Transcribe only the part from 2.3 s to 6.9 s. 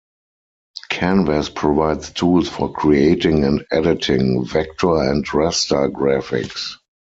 for creating and editing vector and raster graphics.